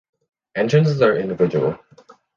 Entrances 0.55 0.99
are 1.03 1.15
individual. 1.15 1.77